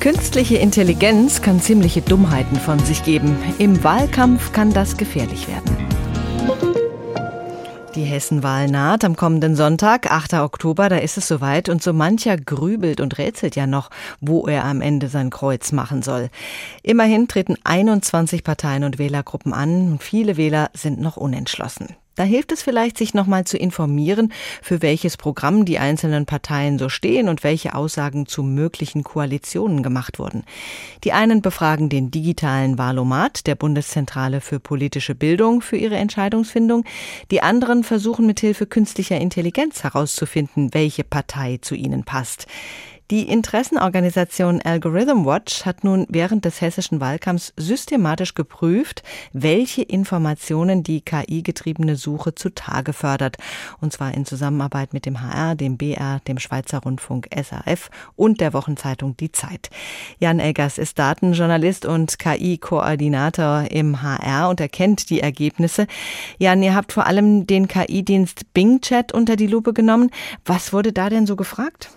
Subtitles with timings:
[0.00, 3.36] Künstliche Intelligenz kann ziemliche Dummheiten von sich geben.
[3.58, 5.76] Im Wahlkampf kann das gefährlich werden.
[7.94, 10.34] Die Hessenwahl naht am kommenden Sonntag, 8.
[10.34, 13.90] Oktober, da ist es soweit und so mancher grübelt und rätselt ja noch,
[14.22, 16.30] wo er am Ende sein Kreuz machen soll.
[16.82, 21.88] Immerhin treten 21 Parteien und Wählergruppen an und viele Wähler sind noch unentschlossen.
[22.20, 24.30] Da hilft es vielleicht, sich nochmal zu informieren,
[24.60, 30.18] für welches Programm die einzelnen Parteien so stehen und welche Aussagen zu möglichen Koalitionen gemacht
[30.18, 30.44] wurden.
[31.02, 36.84] Die einen befragen den digitalen Wahlomat der Bundeszentrale für politische Bildung für ihre Entscheidungsfindung.
[37.30, 42.46] Die anderen versuchen mithilfe künstlicher Intelligenz herauszufinden, welche Partei zu ihnen passt.
[43.10, 49.02] Die Interessenorganisation Algorithm Watch hat nun während des hessischen Wahlkampfs systematisch geprüft,
[49.32, 53.36] welche Informationen die KI-getriebene Suche zutage fördert.
[53.80, 58.52] Und zwar in Zusammenarbeit mit dem HR, dem BR, dem Schweizer Rundfunk SAF und der
[58.52, 59.70] Wochenzeitung Die Zeit.
[60.20, 65.88] Jan Eggers ist Datenjournalist und KI-Koordinator im HR und erkennt die Ergebnisse.
[66.38, 70.12] Jan, ihr habt vor allem den KI-Dienst Bing Chat unter die Lupe genommen.
[70.44, 71.90] Was wurde da denn so gefragt?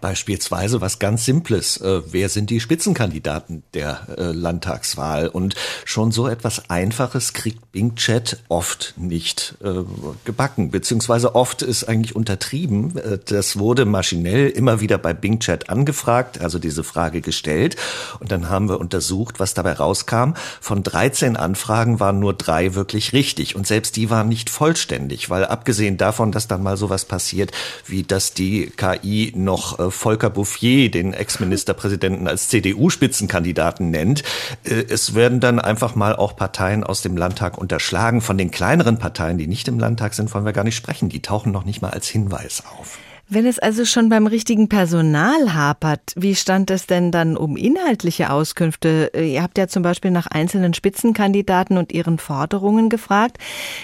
[0.00, 1.78] Beispielsweise was ganz Simples.
[1.78, 5.28] Äh, wer sind die Spitzenkandidaten der äh, Landtagswahl?
[5.28, 9.82] Und schon so etwas Einfaches kriegt Bing Chat oft nicht äh,
[10.24, 12.96] gebacken, beziehungsweise oft ist eigentlich untertrieben.
[12.96, 17.76] Äh, das wurde maschinell immer wieder bei Bing Chat angefragt, also diese Frage gestellt.
[18.20, 20.34] Und dann haben wir untersucht, was dabei rauskam.
[20.60, 23.56] Von 13 Anfragen waren nur drei wirklich richtig.
[23.56, 27.50] Und selbst die waren nicht vollständig, weil abgesehen davon, dass dann mal sowas passiert,
[27.86, 34.22] wie dass die KI noch äh, Volker Bouffier, den Ex-Ministerpräsidenten, als CDU-Spitzenkandidaten nennt.
[34.64, 38.20] Äh, es werden dann einfach mal auch Parteien aus dem Landtag unterschlagen.
[38.20, 41.08] Von den kleineren Parteien, die nicht im Landtag sind, wollen wir gar nicht sprechen.
[41.08, 42.98] Die tauchen noch nicht mal als Hinweis auf.
[43.30, 48.30] Wenn es also schon beim richtigen Personal hapert, wie stand es denn dann um inhaltliche
[48.30, 49.12] Auskünfte?
[49.14, 53.36] Ihr habt ja zum Beispiel nach einzelnen Spitzenkandidaten und ihren Forderungen gefragt.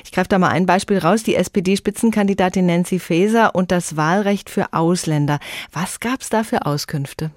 [0.03, 1.25] Ich greife da mal ein Beispiel raus.
[1.25, 5.39] Die SPD-Spitzenkandidatin Nancy Faeser und das Wahlrecht für Ausländer.
[5.73, 7.31] Was gab es da für Auskünfte?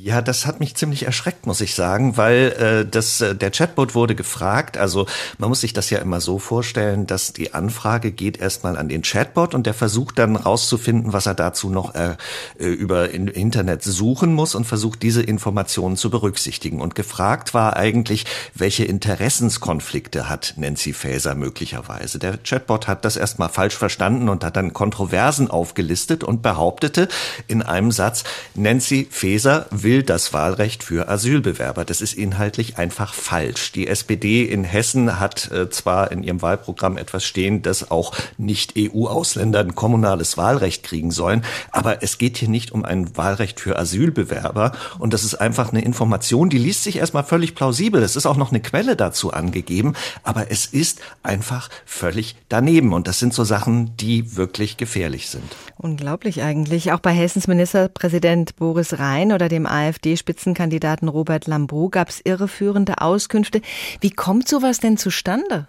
[0.00, 3.96] Ja, das hat mich ziemlich erschreckt, muss ich sagen, weil äh, das, äh, der Chatbot
[3.96, 4.76] wurde gefragt.
[4.76, 5.06] Also
[5.38, 9.02] man muss sich das ja immer so vorstellen, dass die Anfrage geht erstmal an den
[9.02, 12.16] Chatbot und der versucht dann rauszufinden, was er dazu noch äh,
[12.60, 16.80] äh über in, Internet suchen muss und versucht diese Informationen zu berücksichtigen.
[16.80, 22.20] Und gefragt war eigentlich, welche Interessenskonflikte hat Nancy Faeser möglicherweise.
[22.20, 27.08] Der Chatbot hat das erstmal falsch verstanden und hat dann Kontroversen aufgelistet und behauptete
[27.48, 28.22] in einem Satz,
[28.54, 31.86] Nancy Faeser will das Wahlrecht für Asylbewerber.
[31.86, 33.72] Das ist inhaltlich einfach falsch.
[33.72, 39.60] Die SPD in Hessen hat äh, zwar in ihrem Wahlprogramm etwas stehen, dass auch Nicht-EU-Ausländer
[39.60, 44.72] ein kommunales Wahlrecht kriegen sollen, aber es geht hier nicht um ein Wahlrecht für Asylbewerber
[44.98, 48.02] und das ist einfach eine Information, die liest sich erstmal völlig plausibel.
[48.02, 53.08] Es ist auch noch eine Quelle dazu angegeben, aber es ist einfach völlig daneben und
[53.08, 55.56] das sind so Sachen, die wirklich gefährlich sind.
[55.78, 56.92] Unglaublich eigentlich.
[56.92, 63.62] Auch bei Hessens Ministerpräsident Boris Rhein oder dem AfD-Spitzenkandidaten Robert Lambrou gab es irreführende Auskünfte.
[64.00, 65.68] Wie kommt sowas denn zustande?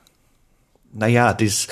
[0.92, 1.68] Naja, dies,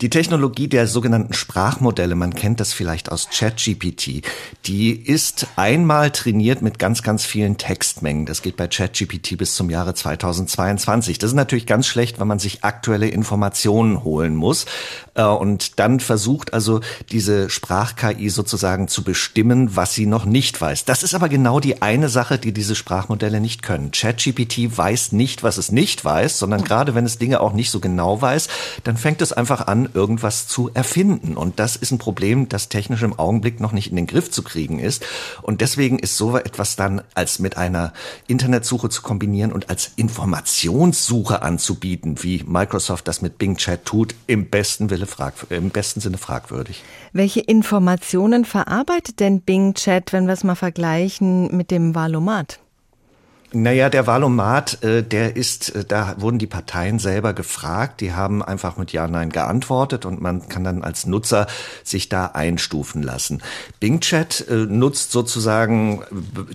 [0.00, 4.22] die Technologie der sogenannten Sprachmodelle, man kennt das vielleicht aus ChatGPT,
[4.64, 8.26] die ist einmal trainiert mit ganz, ganz vielen Textmengen.
[8.26, 11.18] Das geht bei ChatGPT bis zum Jahre 2022.
[11.18, 14.66] Das ist natürlich ganz schlecht, wenn man sich aktuelle Informationen holen muss
[15.14, 20.84] äh, und dann versucht also diese Sprach-KI sozusagen zu bestimmen, was sie noch nicht weiß.
[20.84, 23.90] Das ist aber genau die eine Sache, die diese Sprachmodelle nicht können.
[23.90, 27.80] ChatGPT weiß nicht, was es nicht weiß, sondern gerade wenn es Dinge auch nicht so
[27.80, 28.48] genau weiß,
[28.84, 31.36] dann fängt es einfach an, irgendwas zu erfinden.
[31.36, 34.42] Und das ist ein Problem, das technisch im Augenblick noch nicht in den Griff zu
[34.42, 35.04] kriegen ist.
[35.42, 37.92] Und deswegen ist so etwas dann als mit einer
[38.26, 44.48] Internetsuche zu kombinieren und als Informationssuche anzubieten, wie Microsoft das mit Bing Chat tut, im
[44.48, 46.82] besten Wille frag, im besten Sinne fragwürdig.
[47.12, 52.60] Welche Informationen verarbeitet denn Bing Chat, wenn wir es mal vergleichen mit dem Valomat?
[53.52, 58.44] Naja, der Wahlomat, äh, der ist, äh, da wurden die Parteien selber gefragt, die haben
[58.44, 61.48] einfach mit Ja, Nein geantwortet und man kann dann als Nutzer
[61.82, 63.42] sich da einstufen lassen.
[63.80, 66.02] Bing Chat äh, nutzt sozusagen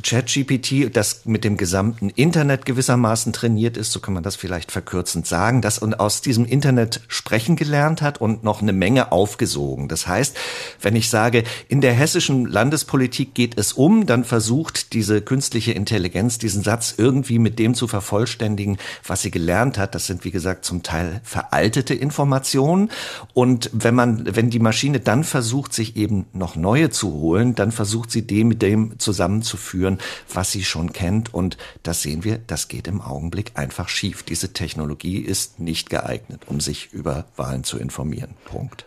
[0.04, 5.28] ChatGPT, das mit dem gesamten Internet gewissermaßen trainiert ist, so kann man das vielleicht verkürzend
[5.28, 9.90] sagen, das und aus diesem Internet sprechen gelernt hat und noch eine Menge aufgesogen.
[9.90, 10.38] Das heißt,
[10.80, 16.38] wenn ich sage, in der hessischen Landespolitik geht es um, dann versucht diese künstliche Intelligenz
[16.38, 19.96] diesen Satz Satz irgendwie mit dem zu vervollständigen, was sie gelernt hat.
[19.96, 22.90] Das sind, wie gesagt, zum Teil veraltete Informationen.
[23.34, 27.72] Und wenn man, wenn die Maschine dann versucht, sich eben noch neue zu holen, dann
[27.72, 30.00] versucht sie dem mit dem zusammenzuführen,
[30.32, 31.34] was sie schon kennt.
[31.34, 34.24] Und das sehen wir, das geht im Augenblick einfach schief.
[34.24, 38.36] Diese Technologie ist nicht geeignet, um sich über Wahlen zu informieren.
[38.46, 38.86] Punkt.